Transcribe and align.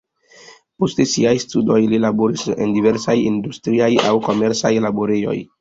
Post 0.83 1.01
siaj 1.11 1.33
studoj 1.43 1.77
li 1.93 1.99
laboris 2.07 2.47
en 2.55 2.73
diversaj 2.79 3.17
industriaj 3.27 3.93
aŭ 4.09 4.19
komercaj 4.31 4.77
laborejoj. 4.89 5.41